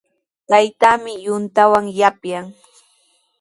[0.49, 2.45] Taytaami yuntawan yapyan.